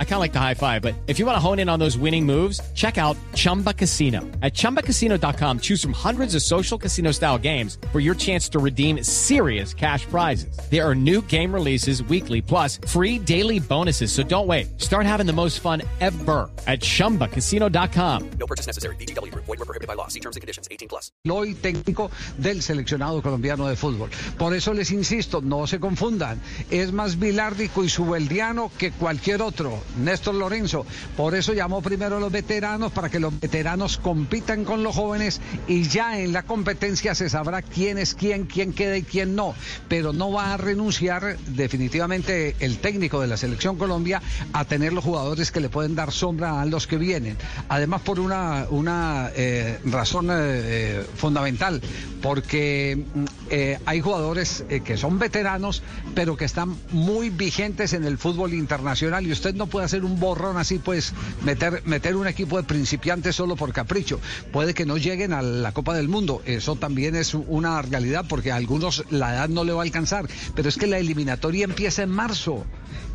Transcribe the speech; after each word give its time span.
I 0.00 0.04
kind 0.04 0.14
of 0.14 0.20
like 0.20 0.32
the 0.32 0.40
high 0.40 0.54
five, 0.54 0.82
but 0.82 0.94
if 1.06 1.20
you 1.20 1.26
want 1.26 1.36
to 1.36 1.40
hone 1.40 1.60
in 1.60 1.68
on 1.68 1.78
those 1.78 1.96
winning 1.96 2.26
moves, 2.26 2.60
check 2.74 2.98
out 2.98 3.16
Chumba 3.34 3.72
Casino. 3.72 4.22
At 4.42 4.54
ChumbaCasino.com, 4.54 5.60
choose 5.60 5.80
from 5.80 5.92
hundreds 5.92 6.34
of 6.34 6.42
social 6.42 6.76
casino 6.76 7.12
style 7.12 7.38
games 7.38 7.78
for 7.92 8.00
your 8.00 8.16
chance 8.16 8.48
to 8.48 8.58
redeem 8.58 9.04
serious 9.04 9.72
cash 9.72 10.04
prizes. 10.06 10.58
There 10.68 10.84
are 10.84 10.96
new 10.96 11.22
game 11.22 11.54
releases 11.54 12.02
weekly, 12.02 12.42
plus 12.42 12.80
free 12.88 13.20
daily 13.20 13.60
bonuses. 13.60 14.10
So 14.10 14.24
don't 14.24 14.48
wait. 14.48 14.80
Start 14.80 15.06
having 15.06 15.26
the 15.26 15.32
most 15.32 15.60
fun 15.60 15.82
ever 16.00 16.50
at 16.66 16.80
ChumbaCasino.com. 16.80 18.30
No 18.40 18.46
purchase 18.46 18.66
necessary. 18.66 18.96
BGW. 18.96 19.32
Void 19.34 19.46
were 19.46 19.56
prohibited 19.58 19.86
by 19.86 19.94
law. 19.94 20.08
See 20.08 20.20
terms 20.20 20.34
and 20.34 20.40
conditions. 20.40 20.66
18 20.72 20.88
plus. 20.88 21.12
Hoy 21.28 21.54
técnico 21.54 22.10
del 22.36 22.62
seleccionado 22.62 23.22
colombiano 23.22 23.68
de 23.68 23.76
fútbol. 23.76 24.10
Por 24.36 24.54
eso 24.54 24.74
les 24.74 24.90
insisto, 24.90 25.40
no 25.40 25.66
se 25.66 25.78
confundan. 25.78 26.40
Es 26.70 26.92
más 26.92 27.18
bilárdico 27.18 27.84
y 27.84 27.88
subeldiano 27.88 28.70
que 28.78 28.90
cualquier 28.90 29.42
otro, 29.42 29.78
Néstor 29.96 30.34
Lorenzo. 30.34 30.86
Por 31.16 31.34
eso 31.34 31.52
llamó 31.52 31.82
primero 31.82 32.16
a 32.16 32.20
los 32.20 32.32
veteranos 32.32 32.92
para 32.92 33.08
que 33.08 33.20
los 33.20 33.38
veteranos 33.38 33.98
compitan 33.98 34.64
con 34.64 34.82
los 34.82 34.94
jóvenes 34.94 35.40
y 35.66 35.84
ya 35.84 36.20
en 36.20 36.32
la 36.32 36.42
competencia 36.42 37.14
se 37.14 37.28
sabrá 37.28 37.62
quién 37.62 37.98
es 37.98 38.14
quién, 38.14 38.46
quién 38.46 38.72
queda 38.72 38.96
y 38.96 39.02
quién 39.02 39.34
no. 39.34 39.54
Pero 39.88 40.12
no 40.12 40.32
va 40.32 40.54
a 40.54 40.56
renunciar 40.56 41.38
definitivamente 41.46 42.56
el 42.60 42.78
técnico 42.78 43.20
de 43.20 43.26
la 43.26 43.36
selección 43.36 43.76
Colombia 43.76 44.22
a 44.52 44.64
tener 44.64 44.92
los 44.92 45.04
jugadores 45.04 45.50
que 45.50 45.60
le 45.60 45.68
pueden 45.68 45.94
dar 45.94 46.12
sombra 46.12 46.60
a 46.60 46.64
los 46.64 46.86
que 46.86 46.96
vienen. 46.96 47.36
Además 47.68 48.02
por 48.02 48.20
una, 48.20 48.66
una 48.70 49.30
eh, 49.34 49.78
razón 49.84 50.28
eh, 50.30 51.04
fundamental, 51.16 51.80
porque 52.22 53.04
mm, 53.14 53.24
eh, 53.50 53.78
hay 53.86 54.00
jugadores 54.00 54.64
eh, 54.68 54.80
que 54.80 54.96
son 54.96 55.18
veteranos, 55.18 55.82
pero 56.14 56.36
que 56.36 56.44
están 56.44 56.76
muy 56.90 57.30
vigentes 57.30 57.92
en 57.92 58.04
el 58.04 58.18
fútbol 58.18 58.54
internacional 58.54 59.26
y 59.26 59.32
usted 59.32 59.54
no 59.54 59.66
puede 59.66 59.77
hacer 59.84 60.04
un 60.04 60.18
borrón 60.20 60.56
así, 60.56 60.78
pues 60.78 61.12
meter, 61.44 61.82
meter 61.84 62.16
un 62.16 62.26
equipo 62.26 62.56
de 62.56 62.62
principiantes 62.64 63.36
solo 63.36 63.56
por 63.56 63.72
capricho. 63.72 64.20
Puede 64.52 64.74
que 64.74 64.86
no 64.86 64.96
lleguen 64.96 65.32
a 65.32 65.42
la 65.42 65.72
Copa 65.72 65.94
del 65.94 66.08
Mundo, 66.08 66.42
eso 66.44 66.76
también 66.76 67.14
es 67.16 67.34
una 67.34 67.80
realidad 67.82 68.24
porque 68.28 68.52
a 68.52 68.56
algunos 68.56 69.04
la 69.10 69.34
edad 69.34 69.48
no 69.48 69.64
le 69.64 69.72
va 69.72 69.80
a 69.82 69.84
alcanzar, 69.84 70.28
pero 70.54 70.68
es 70.68 70.76
que 70.76 70.86
la 70.86 70.98
eliminatoria 70.98 71.64
empieza 71.64 72.02
en 72.02 72.10
marzo. 72.10 72.64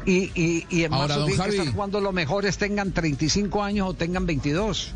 Y, 0.06 0.32
y, 0.36 0.66
y 0.70 0.84
en 0.84 0.94
Ahora, 0.94 1.08
marzo 1.16 1.20
don 1.22 1.28
tiene 1.30 1.44
que 1.46 1.50
estar 1.58 1.74
jugando 1.74 2.02
los 2.02 2.14
mejores 2.14 2.58
tengan 2.58 2.92
35 2.92 3.64
años 3.64 3.88
o 3.90 3.94
tengan 3.94 4.26
22. 4.26 4.92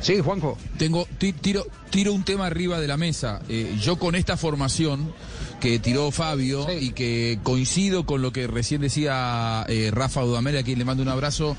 Sí, 0.00 0.20
Juanjo. 0.20 0.58
Tengo, 0.76 1.06
ti- 1.18 1.32
tiro, 1.32 1.64
tiro 1.94 2.12
un 2.12 2.24
tema 2.24 2.46
arriba 2.46 2.80
de 2.80 2.88
la 2.88 2.96
mesa. 2.96 3.40
Eh, 3.48 3.76
yo 3.80 4.00
con 4.00 4.16
esta 4.16 4.36
formación 4.36 5.12
que 5.60 5.78
tiró 5.78 6.10
Fabio 6.10 6.66
Sí. 6.68 6.86
y 6.86 6.90
que 6.90 7.38
coincido 7.44 8.04
con 8.04 8.20
lo 8.20 8.32
que 8.32 8.48
recién 8.48 8.80
decía 8.80 9.64
eh, 9.68 9.90
Rafa 9.92 10.22
Dudamel, 10.22 10.56
a 10.58 10.64
quien 10.64 10.78
le 10.80 10.84
mando 10.84 11.04
un 11.04 11.08
abrazo, 11.08 11.56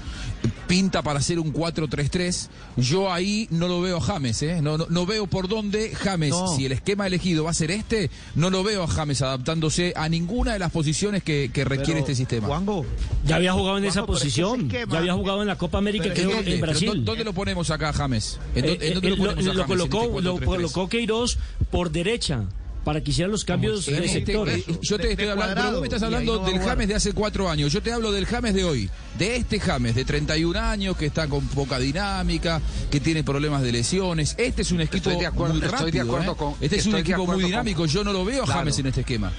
pinta 0.68 1.02
para 1.04 1.20
hacer 1.20 1.40
un 1.40 1.54
4-3-3. 1.54 2.50
Yo 2.76 3.12
ahí 3.14 3.48
no 3.50 3.68
lo 3.70 3.80
veo 3.82 3.98
a 3.98 4.02
James, 4.02 4.42
¿eh? 4.44 4.62
No, 4.62 4.78
no, 4.78 4.86
no 4.90 5.06
veo 5.06 5.26
por 5.28 5.48
dónde 5.48 5.96
James, 5.96 6.32
No. 6.32 6.50
si 6.56 6.66
el 6.66 6.74
esquema 6.74 7.08
elegido 7.08 7.46
va 7.46 7.52
a 7.52 7.54
ser 7.54 7.72
este, 7.72 8.10
no 8.36 8.50
lo 8.50 8.64
veo 8.64 8.84
a 8.84 8.88
James 8.88 9.22
adaptándose 9.22 9.94
a 9.96 10.10
ninguna 10.10 10.54
de 10.54 10.60
las 10.60 10.72
posiciones 10.72 11.24
que, 11.24 11.50
que 11.54 11.64
requiere 11.64 12.02
este 12.02 12.14
sistema. 12.14 12.48
Juanjo, 12.48 12.86
Ya 13.26 13.38
había 13.38 13.54
jugado 13.54 13.78
en 13.78 13.86
esa 13.86 14.06
posición. 14.06 14.68
esquema- 14.70 14.94
Ya 14.94 15.00
había 15.00 15.14
jugado 15.14 15.42
en 15.42 15.48
la 15.48 15.58
Copa 15.58 15.78
América, 15.78 16.06
¿En 16.14 16.60
Brasil. 16.62 16.90
dó- 16.90 16.96
¿Dónde 17.06 17.24
lo 17.24 17.34
ponemos 17.34 17.70
acá, 17.72 17.94
James? 17.94 18.38
¿En, 18.54 18.66
Eh, 18.66 18.68
dó- 18.68 18.84
en 18.86 18.94
dónde 18.96 19.08
eh, 19.08 19.12
lo 19.12 19.16
lo, 19.16 19.24
ponemos 19.24 19.46
a 19.46 19.54
lo 19.54 19.64
James 19.64 19.68
colocó, 19.90 20.04
este 20.04 20.22
lo 20.26 20.36
4-3-3? 20.38 20.46
colocó 20.46 20.90
Queiroz 20.90 21.38
por 21.72 21.92
derecha 21.92 22.44
para 22.84 23.02
que 23.02 23.10
hiciera 23.10 23.28
los 23.32 23.44
cambios 23.46 23.86
de 23.88 23.98
este- 24.06 24.10
sectores. 24.26 24.60
eh, 24.68 24.78
yo 24.82 24.98
te 24.98 25.08
De- 25.08 25.12
estoy 25.14 25.26
de 25.26 25.32
hablando, 25.32 25.54
pero 25.56 25.56
cuadrado, 25.56 25.72
vos 25.72 25.82
me 25.82 25.88
estás 25.88 26.04
hablando 26.04 26.38
no 26.40 26.46
del. 26.46 26.60
James 26.60 26.88
de 26.88 26.94
hace 26.96 27.14
cuatro 27.14 27.50
años. 27.50 27.74
Yo 27.74 27.82
te 27.82 27.92
hablo 27.92 28.12
del 28.12 28.28
James 28.28 28.54
de 28.54 28.64
hoy, 28.64 28.90
de 29.18 29.38
este 29.38 29.60
James 29.60 29.96
de 29.96 30.06
31 30.06 30.56
años 30.60 30.96
que 30.96 31.08
está 31.08 31.28
con 31.28 31.48
poca 31.48 31.80
dinámica, 31.80 32.62
que 32.92 33.00
tiene 33.00 33.24
problemas 33.24 33.64
de 33.64 33.72
lesiones. 33.72 34.36
Este 34.38 34.62
es 34.62 34.72
un 34.72 34.82
equipo 34.82 35.10
Estoy 35.10 35.16
de 35.20 35.26
acuerdo- 35.26 35.56
muy 35.56 35.64
estoy 35.64 35.80
rápido. 35.80 36.04
de 36.06 36.10
acuerdo 36.12 36.32
¿eh? 36.34 36.36
con- 36.38 36.54
este 36.62 36.76
es 36.76 36.86
un 36.86 36.96
estoy 36.96 37.02
equipo 37.02 37.26
muy 37.26 37.36
con- 37.42 37.46
dinámico. 37.46 37.86
Yo 37.88 38.04
no 38.04 38.14
lo 38.14 38.24
veo 38.24 38.44
a 38.44 38.46
Claro. 38.46 38.60
James 38.60 38.78
en 38.78 38.86
este 38.86 39.02
esquema. 39.02 39.32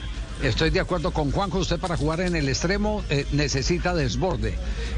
Estoy 0.42 0.70
de 0.70 0.80
acuerdo 0.80 1.12
con 1.12 1.30
Juanjo, 1.30 1.58
usted 1.60 1.78
para 1.78 1.96
jugar 1.96 2.20
en 2.22 2.34
el 2.36 2.48
extremo 2.48 3.02
eh, 3.08 3.26
necesita 3.32 3.94
desborde 3.94 4.54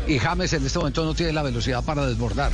y 0.09 0.19
James 0.19 0.53
en 0.55 0.65
este 0.67 0.79
momento 0.79 1.05
no 1.05 1.15
tiene 1.15 1.33
la 1.33 1.43
velocidad 1.43 1.85
para 1.85 2.07
desbordar. 2.07 2.51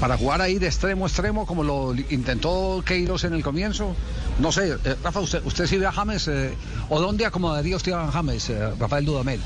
Para 0.00 0.16
jugar 0.16 0.40
ahí 0.40 0.58
de 0.58 0.66
extremo 0.66 1.04
a 1.04 1.08
extremo 1.08 1.46
como 1.46 1.62
lo 1.62 1.94
intentó 2.10 2.82
Queiroz 2.84 3.24
en 3.24 3.34
el 3.34 3.42
comienzo, 3.42 3.94
no 4.38 4.52
sé, 4.52 4.76
eh, 4.84 4.96
Rafa, 5.02 5.20
usted, 5.20 5.42
usted 5.44 5.84
a 5.84 5.92
James 5.92 6.28
eh, 6.28 6.54
o 6.88 7.00
dónde 7.00 7.26
acomodaría 7.26 7.76
usted 7.76 7.92
a 7.92 8.10
James, 8.10 8.50
eh, 8.50 8.70
Rafael 8.78 9.04
Dudamel. 9.04 9.40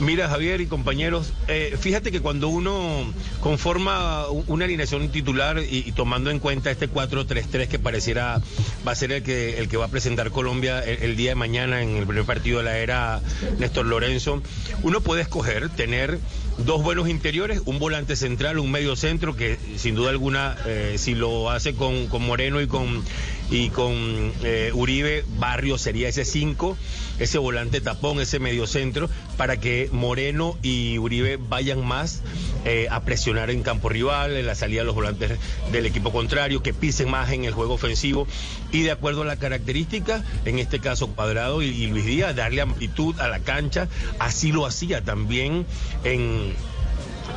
Mira, 0.00 0.28
Javier 0.28 0.60
y 0.60 0.66
compañeros, 0.66 1.32
fíjate 1.78 2.10
que 2.10 2.20
cuando 2.20 2.48
uno 2.48 3.04
conforma 3.40 4.26
una 4.48 4.64
alineación 4.64 5.10
titular 5.10 5.58
y, 5.58 5.84
y 5.86 5.92
tomando 5.92 6.30
en 6.30 6.40
cuenta 6.40 6.70
este 6.72 6.90
4-3-3 6.90 7.68
que 7.68 7.78
pareciera 7.78 8.40
va 8.86 8.92
a 8.92 8.94
ser 8.96 9.12
el 9.12 9.22
que, 9.22 9.58
el 9.58 9.68
que 9.68 9.76
va 9.76 9.84
a 9.84 9.88
presentar 9.88 10.30
Colombia 10.30 10.80
el, 10.80 11.02
el 11.02 11.16
día 11.16 11.32
de 11.32 11.34
mañana 11.36 11.82
en 11.82 11.90
el 11.96 12.06
primer 12.06 12.24
partido 12.24 12.58
de 12.58 12.64
la 12.64 12.78
era 12.78 13.20
Néstor 13.58 13.86
Lorenzo, 13.86 14.42
uno 14.82 15.02
puede 15.02 15.22
escoger 15.22 15.68
tener 15.68 16.18
dos 16.58 16.82
buenos 16.82 17.08
interiores, 17.08 17.62
un 17.64 17.78
volante 17.78 18.16
central, 18.16 18.58
un 18.58 18.70
medio 18.70 18.96
centro 18.96 19.36
que 19.36 19.58
sin 19.76 19.94
duda 19.94 20.10
alguna, 20.10 20.56
eh, 20.66 20.96
si 20.98 21.14
lo 21.14 21.50
hace 21.50 21.74
con, 21.74 22.06
con 22.06 22.22
Moreno 22.22 22.60
y 22.60 22.66
con, 22.66 23.02
y 23.50 23.70
con 23.70 24.32
eh, 24.42 24.70
Uribe, 24.74 25.24
Barrio 25.38 25.78
sería 25.78 26.08
ese 26.08 26.24
5, 26.24 26.76
ese 27.18 27.38
volante 27.38 27.80
tapón, 27.80 28.20
ese 28.20 28.38
medio 28.38 28.66
centro, 28.66 29.08
para 29.36 29.58
que 29.58 29.88
Moreno 29.92 30.56
y 30.62 30.98
Uribe 30.98 31.36
vayan 31.36 31.84
más 31.84 32.22
eh, 32.64 32.86
a 32.90 33.00
presionar 33.00 33.50
en 33.50 33.62
campo 33.62 33.88
rival, 33.88 34.36
en 34.36 34.46
la 34.46 34.54
salida 34.54 34.80
de 34.80 34.86
los 34.86 34.94
volantes 34.94 35.38
del 35.70 35.86
equipo 35.86 36.12
contrario, 36.12 36.62
que 36.62 36.72
pisen 36.72 37.10
más 37.10 37.30
en 37.32 37.44
el 37.44 37.52
juego 37.52 37.74
ofensivo 37.74 38.26
y 38.70 38.82
de 38.82 38.90
acuerdo 38.90 39.22
a 39.22 39.24
la 39.24 39.36
característica, 39.36 40.22
en 40.44 40.58
este 40.58 40.78
caso 40.78 41.08
Cuadrado 41.08 41.62
y, 41.62 41.86
Luis 41.86 42.06
Díaz, 42.06 42.34
darle 42.36 42.60
amplitud 42.60 43.18
a 43.20 43.28
la 43.28 43.40
cancha, 43.40 43.88
así 44.18 44.52
lo 44.52 44.66
hacía 44.66 45.02
también 45.02 45.66
en 46.04 46.54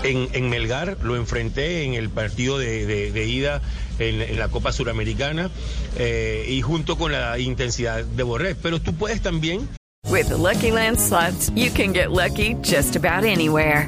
en, 0.04 0.50
Melgar, 0.50 0.98
lo 1.02 1.16
enfrenté 1.16 1.84
en 1.84 1.94
el 1.96 2.10
partido 2.10 2.60
de, 2.60 3.26
ida 3.28 3.62
en, 3.98 4.38
la 4.38 4.50
Copa 4.50 4.72
Suramericana 4.72 5.50
eh, 5.98 6.46
y 6.48 6.62
junto 6.62 6.98
con 6.98 7.12
la 7.12 7.40
intensidad 7.40 8.04
de 8.04 8.24
Borré. 8.24 8.56
Pero 8.56 8.80
tú 8.80 8.94
puedes 8.94 9.22
también 9.22 9.68
With 10.08 10.28
the 10.28 10.38
Lucky 10.38 10.70
Land 10.70 11.00
slots, 11.00 11.50
you 11.56 11.72
can 11.72 11.92
get 11.92 12.12
lucky 12.12 12.56
just 12.62 12.96
about 12.96 13.24
anywhere. 13.24 13.88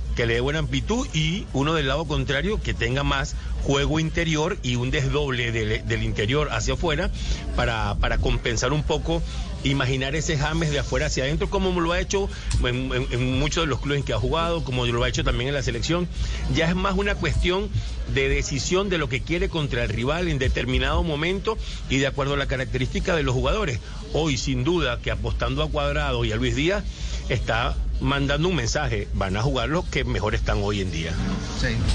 que 0.15 0.25
le 0.25 0.35
dé 0.35 0.39
buena 0.41 0.59
amplitud 0.59 1.07
y 1.13 1.45
uno 1.53 1.73
del 1.73 1.87
lado 1.87 2.05
contrario 2.05 2.61
que 2.61 2.73
tenga 2.73 3.03
más 3.03 3.35
juego 3.63 3.99
interior 3.99 4.57
y 4.63 4.75
un 4.75 4.91
desdoble 4.91 5.51
del, 5.51 6.03
interior 6.03 6.49
hacia 6.51 6.73
afuera 6.73 7.11
para, 7.55 7.95
para 7.95 8.17
compensar 8.17 8.73
un 8.73 8.83
poco, 8.83 9.21
imaginar 9.63 10.15
ese 10.15 10.37
James 10.37 10.71
de 10.71 10.79
afuera 10.79 11.05
hacia 11.05 11.23
adentro, 11.23 11.49
como 11.49 11.79
lo 11.79 11.91
ha 11.91 11.99
hecho 11.99 12.29
en, 12.63 13.39
muchos 13.39 13.63
de 13.63 13.67
los 13.67 13.79
clubes 13.79 14.03
que 14.03 14.13
ha 14.13 14.19
jugado, 14.19 14.63
como 14.63 14.85
lo 14.85 15.03
ha 15.03 15.09
hecho 15.09 15.23
también 15.23 15.49
en 15.49 15.53
la 15.53 15.63
selección. 15.63 16.07
Ya 16.55 16.67
es 16.67 16.75
más 16.75 16.97
una 16.97 17.15
cuestión 17.15 17.69
de 18.13 18.29
decisión 18.29 18.89
de 18.89 18.97
lo 18.97 19.09
que 19.09 19.21
quiere 19.21 19.49
contra 19.49 19.83
el 19.83 19.89
rival 19.89 20.27
en 20.27 20.39
determinado 20.39 21.03
momento 21.03 21.57
y 21.89 21.97
de 21.97 22.07
acuerdo 22.07 22.33
a 22.33 22.37
la 22.37 22.47
característica 22.47 23.15
de 23.15 23.23
los 23.23 23.35
jugadores. 23.35 23.79
Hoy, 24.13 24.37
sin 24.37 24.63
duda, 24.63 24.99
que 25.01 25.11
apostando 25.11 25.63
a 25.63 25.69
Cuadrado 25.69 26.25
y 26.25 26.31
a 26.31 26.35
Luis 26.35 26.55
Díaz, 26.55 26.83
está 27.29 27.75
mandando 28.01 28.49
un 28.49 28.55
mensaje, 28.55 29.07
van 29.13 29.37
a 29.37 29.41
jugar 29.41 29.69
los 29.69 29.85
que 29.85 30.03
mejor 30.03 30.35
están 30.35 30.59
hoy 30.61 30.81
en 30.81 30.91
día. 30.91 31.13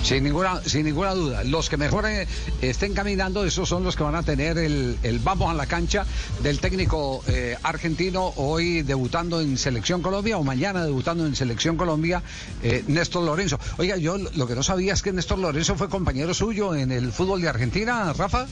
Sin 0.03 0.25
ninguna, 0.25 0.63
sin 0.65 0.87
ninguna 0.87 1.13
duda. 1.15 1.45
Los 1.45 1.69
que 1.69 1.77
mejor 1.77 2.07
eh, 2.07 2.27
estén 2.63 2.95
caminando, 2.95 3.45
esos 3.45 3.69
son 3.69 3.85
los 3.85 3.97
que 3.97 4.05
van 4.05 4.15
a 4.15 4.23
tener 4.23 4.59
el, 4.59 4.97
el 5.03 5.19
vamos 5.19 5.51
a 5.51 5.55
la 5.55 5.67
cancha 5.67 6.07
del 6.43 6.61
técnico 6.61 7.23
eh, 7.27 7.57
argentino 7.63 8.33
hoy 8.37 8.83
debutando 8.83 9.41
en 9.41 9.59
Selección 9.59 10.03
Colombia 10.03 10.39
o 10.39 10.45
mañana 10.45 10.85
debutando 10.85 11.27
en 11.27 11.35
Selección 11.35 11.77
Colombia, 11.77 12.23
eh, 12.63 12.85
Néstor 12.87 13.25
Lorenzo. 13.25 13.59
Oiga, 13.79 13.97
yo 13.97 14.17
lo 14.19 14.47
que 14.47 14.55
no 14.55 14.63
sabía 14.63 14.93
es 14.93 15.03
que 15.03 15.13
Néstor 15.13 15.39
Lorenzo 15.39 15.77
fue 15.77 15.89
compañero 15.89 16.33
suyo 16.35 16.75
en 16.75 16.93
el 16.93 17.13
fútbol 17.13 17.41
de 17.43 17.49
Argentina, 17.49 18.13
Rafa. 18.13 18.47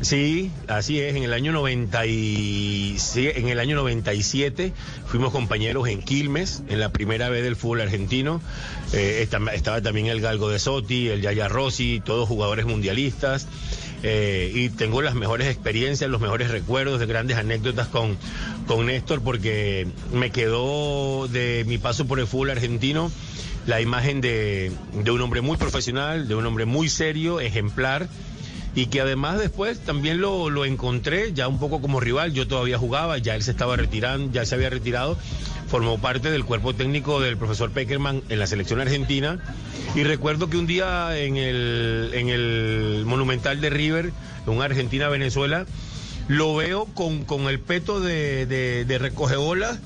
Sí, 0.00 0.50
así 0.66 0.98
es. 1.00 1.14
En 1.14 1.24
el 1.24 1.32
año 1.34 1.52
90 1.52 2.06
y, 2.06 2.96
sí, 2.98 3.28
en 3.34 3.48
el 3.48 3.58
año 3.60 3.76
97 3.76 4.72
fuimos 5.06 5.30
compañeros 5.30 5.88
en 5.88 6.00
Quilmes, 6.00 6.62
en 6.68 6.80
la 6.80 6.88
primera 6.90 7.28
vez 7.28 7.42
del 7.42 7.54
fútbol 7.54 7.82
argentino. 7.82 8.40
Eh, 8.94 9.18
esta- 9.22 9.38
estaba 9.52 9.82
también 9.82 10.06
el 10.06 10.20
Galgo 10.22 10.48
de 10.48 10.58
Sotti, 10.58 11.08
el 11.08 11.20
Yaya 11.20 11.48
Rossi, 11.48 12.00
todos 12.02 12.26
jugadores 12.28 12.64
mundialistas. 12.64 13.46
Eh, 14.02 14.50
y 14.54 14.70
tengo 14.70 15.02
las 15.02 15.14
mejores 15.14 15.48
experiencias, 15.48 16.08
los 16.10 16.22
mejores 16.22 16.50
recuerdos, 16.50 16.98
de 16.98 17.04
grandes 17.04 17.36
anécdotas 17.36 17.88
con, 17.88 18.16
con 18.66 18.86
Néstor, 18.86 19.20
porque 19.20 19.86
me 20.14 20.30
quedó 20.30 21.28
de 21.28 21.64
mi 21.68 21.76
paso 21.76 22.06
por 22.06 22.18
el 22.20 22.26
fútbol 22.26 22.50
argentino 22.50 23.12
la 23.66 23.82
imagen 23.82 24.22
de, 24.22 24.72
de 24.94 25.10
un 25.10 25.20
hombre 25.20 25.42
muy 25.42 25.58
profesional, 25.58 26.26
de 26.26 26.34
un 26.34 26.46
hombre 26.46 26.64
muy 26.64 26.88
serio, 26.88 27.40
ejemplar 27.40 28.08
y 28.74 28.86
que 28.86 29.00
además 29.00 29.38
después 29.38 29.80
también 29.80 30.20
lo, 30.20 30.48
lo 30.50 30.64
encontré 30.64 31.32
ya 31.32 31.48
un 31.48 31.58
poco 31.58 31.80
como 31.80 32.00
rival, 32.00 32.32
yo 32.32 32.46
todavía 32.46 32.78
jugaba, 32.78 33.18
ya 33.18 33.34
él 33.34 33.42
se 33.42 33.50
estaba 33.50 33.76
retirando, 33.76 34.32
ya 34.32 34.46
se 34.46 34.54
había 34.54 34.70
retirado, 34.70 35.18
formó 35.68 36.00
parte 36.00 36.30
del 36.30 36.44
cuerpo 36.44 36.74
técnico 36.74 37.20
del 37.20 37.36
profesor 37.36 37.70
Peckerman 37.70 38.22
en 38.28 38.38
la 38.38 38.46
selección 38.46 38.80
argentina. 38.80 39.40
Y 39.94 40.04
recuerdo 40.04 40.48
que 40.48 40.56
un 40.56 40.66
día 40.66 41.18
en 41.18 41.36
el, 41.36 42.10
en 42.14 42.28
el 42.28 43.02
Monumental 43.06 43.60
de 43.60 43.70
River, 43.70 44.12
en 44.46 44.62
Argentina-Venezuela, 44.62 45.66
lo 46.28 46.54
veo 46.54 46.84
con, 46.86 47.24
con 47.24 47.48
el 47.48 47.58
peto 47.58 48.00
de, 48.00 48.46
de, 48.46 48.84
de 48.84 48.98
recogebolas 48.98 49.78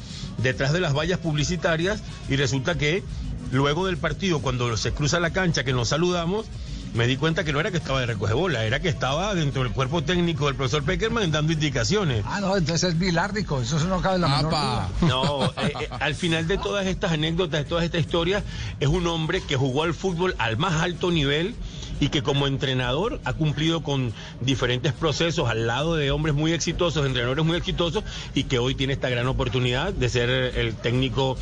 detrás 0.43 0.73
de 0.73 0.81
las 0.81 0.95
vallas 0.95 1.19
publicitarias 1.19 2.03
y 2.29 2.37
resulta 2.37 2.77
que 2.77 3.03
luego 3.51 3.87
del 3.87 3.97
partido, 3.97 4.41
cuando 4.41 4.77
se 4.77 4.93
cruza 4.93 5.21
la 5.21 5.33
cancha, 5.33 5.65
que 5.65 5.73
nos 5.73 5.89
saludamos, 5.89 6.47
me 6.95 7.07
di 7.09 7.17
cuenta 7.17 7.45
que 7.45 7.53
no 7.53 7.61
era 7.61 7.71
que 7.71 7.77
estaba 7.77 8.01
de 8.01 8.07
recogebola, 8.07 8.65
era 8.65 8.81
que 8.81 8.89
estaba 8.89 9.35
dentro 9.35 9.65
del 9.65 9.73
cuerpo 9.73 10.03
técnico 10.03 10.47
del 10.47 10.55
profesor 10.55 10.85
Peckerman 10.85 11.31
dando 11.31 11.53
indicaciones. 11.53 12.25
Ah, 12.27 12.41
no, 12.41 12.57
entonces 12.57 12.91
es 12.91 12.99
bilárdico, 12.99 13.61
eso 13.61 13.79
no 13.81 14.01
cabe 14.01 14.15
en 14.17 14.21
la 14.23 14.29
menor 14.29 14.55
Apa. 14.55 14.89
duda. 15.01 15.09
No, 15.09 15.45
eh, 15.45 15.73
eh, 15.81 15.89
al 16.01 16.15
final 16.15 16.47
de 16.47 16.57
todas 16.57 16.87
estas 16.87 17.13
anécdotas, 17.13 17.65
de 17.65 17.69
todas 17.69 17.85
estas 17.85 18.01
historias, 18.01 18.45
es 18.79 18.89
un 18.89 19.07
hombre 19.09 19.43
que 19.43 19.57
jugó 19.57 19.83
al 19.83 19.93
fútbol 19.93 20.37
al 20.39 20.57
más 20.57 20.75
alto 20.83 21.11
nivel 21.11 21.55
y 22.01 22.09
que 22.09 22.23
como 22.23 22.47
entrenador 22.47 23.21
ha 23.25 23.33
cumplido 23.33 23.83
con 23.83 24.13
diferentes 24.41 24.93
procesos 24.93 25.49
al 25.49 25.67
lado 25.67 25.97
de 25.97 26.11
hombres 26.11 26.35
muy 26.35 26.53
exitosos, 26.53 27.07
entrenadores 27.07 27.45
muy 27.45 27.57
exitosos, 27.57 28.05
y 28.35 28.45
que 28.45 28.59
hoy 28.59 28.75
tiene 28.75 28.93
esta 28.93 29.09
gran 29.09 29.27
oportunidad 29.27 29.93
de 29.93 30.09
ser 30.09 30.29
el 30.31 30.75
técnico 30.75 31.37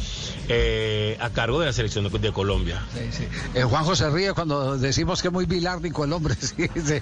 eh, 0.49 1.17
a 1.21 1.31
cargo 1.31 1.61
de 1.61 1.67
la 1.67 1.73
selección 1.73 2.11
de, 2.11 2.19
de 2.19 2.33
Colombia. 2.33 2.83
Sí, 2.95 3.01
sí. 3.19 3.25
Eh, 3.55 3.63
Juanjo 3.65 3.97
se 3.97 4.09
ríe 4.11 4.33
cuando 4.35 4.77
decimos 4.79 5.23
que 5.23 5.29
es 5.29 5.33
muy 5.35 5.47
bilárdico 5.47 6.05
el 6.05 6.13
hombre. 6.13 6.35
Sí, 6.43 6.69
sí. 6.85 6.95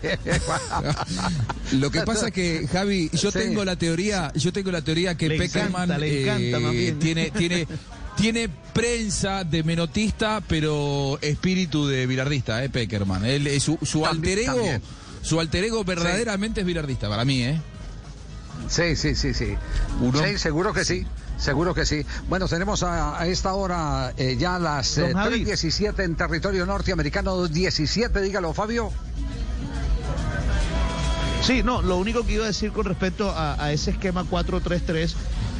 Lo 1.73 1.91
que 1.91 2.03
pasa 2.03 2.29
es 2.29 2.33
que, 2.33 2.69
Javi, 2.71 3.11
yo 3.13 3.31
Sí. 3.31 3.39
tengo 3.39 3.65
la 3.65 3.77
teoría, 3.77 4.33
yo 4.35 4.53
tengo 4.53 4.71
la 4.71 4.83
teoría 4.83 5.17
que 5.17 5.29
Le 5.29 5.39
Peckerman 5.39 5.85
encanta, 5.91 5.99
le 5.99 6.23
encanta, 6.23 6.73
eh, 6.73 6.95
tiene, 6.99 7.31
tiene, 7.31 7.67
tiene 8.21 8.51
prensa 8.75 9.45
de 9.45 9.63
menotista, 9.63 10.43
pero 10.47 11.19
espíritu 11.23 11.87
de 11.87 12.07
bilardista, 12.07 12.63
eh, 12.63 12.69
Peckerman. 12.69 13.25
Él, 13.25 13.47
eh, 13.47 13.59
su, 13.61 13.79
su 13.83 14.03
También, 14.03 14.39
alter 14.39 14.39
ego, 14.41 14.55
también. 14.57 14.83
su 15.23 15.41
alter 15.41 15.65
ego 15.65 15.85
verdaderamente 15.85 16.61
es 16.61 16.67
bilardista, 16.67 17.09
para 17.09 17.25
mí, 17.25 17.43
eh. 17.43 17.61
Sí, 18.69 18.95
sí, 18.95 19.15
sí, 19.15 19.33
sí. 19.33 19.55
Uno. 20.01 20.23
Sí, 20.23 20.37
seguro 20.39 20.73
que 20.75 20.85
sí. 20.85 21.07
Seguro 21.39 21.75
que 21.75 21.87
sí. 21.87 22.05
Bueno, 22.29 22.47
tenemos 22.47 22.83
a, 22.83 23.19
a 23.19 23.27
esta 23.27 23.55
hora 23.55 24.13
eh, 24.19 24.37
ya 24.39 24.59
las 24.59 24.97
Don 24.97 25.11
eh, 25.11 25.15
Javi. 25.15 25.45
3.17 25.47 26.05
en 26.05 26.15
territorio 26.15 26.67
norteamericano, 26.67 27.49
17, 27.49 28.21
dígalo, 28.21 28.53
Fabio. 28.53 28.93
Sí, 31.43 31.63
no, 31.63 31.81
lo 31.81 31.97
único 31.97 32.27
que 32.27 32.35
iba 32.35 32.45
a 32.45 32.49
decir 32.49 32.71
con 32.73 32.85
respecto 32.85 33.31
a, 33.31 33.63
a 33.65 33.73
ese 33.73 33.93
esquema 33.93 34.25
4-3-3 34.25 35.15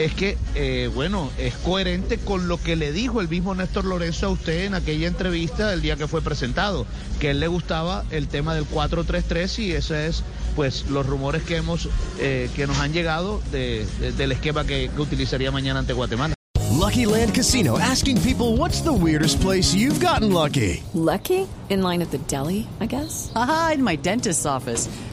es 0.05 0.15
que, 0.15 0.39
eh, 0.55 0.91
bueno, 0.95 1.31
es 1.39 1.55
coherente 1.57 2.19
con 2.19 2.49
lo 2.49 2.57
que 2.61 2.77
le 2.77 2.93
dijo 2.93 3.21
el 3.21 3.29
mismo 3.29 3.55
Néstor 3.55 3.85
Lorenzo 3.85 4.27
a 4.27 4.31
usted 4.31 4.65
en 4.65 4.75
aquella 4.75 5.09
entrevista 5.09 5.73
el 5.73 5.83
día 5.83 5.97
que 5.97 6.07
fue 6.09 6.23
presentado, 6.23 6.87
que 7.19 7.29
a 7.29 7.31
él 7.33 7.41
le 7.41 7.49
gustaba 7.49 8.05
el 8.11 8.29
tema 8.29 8.55
del 8.55 8.65
4-3-3 8.67 9.59
y 9.59 9.73
ese 9.73 10.07
es, 10.07 10.23
pues, 10.57 10.87
los 10.91 11.07
rumores 11.07 11.43
que 11.43 11.57
hemos, 11.57 11.89
eh, 12.19 12.49
que 12.57 12.67
nos 12.67 12.79
han 12.79 12.93
llegado 12.93 13.41
de- 13.53 13.87
de- 14.01 14.13
del 14.13 14.33
esquema 14.33 14.65
que, 14.65 14.91
que 14.95 15.01
utilizaría 15.01 15.51
mañana 15.51 15.81
ante 15.81 15.93
Guatemala. 15.93 16.35
Lucky 16.79 17.05
Land 17.05 17.35
Casino 17.35 17.77
asking 17.77 18.17
people 18.23 18.57
what's 18.57 18.81
the 18.83 18.91
weirdest 18.93 19.41
place 19.43 19.75
you've 19.77 20.01
gotten 20.01 20.33
lucky? 20.33 20.83
Lucky? 20.95 21.47
In 21.69 21.83
line 21.83 22.01
at 22.03 22.11
the 22.11 22.19
deli, 22.29 22.67
I 22.81 22.87
guess? 22.87 23.31
Aha, 23.35 23.73
in 23.75 23.83
my 23.83 23.97
dentist's 23.97 24.47
office. 24.47 24.89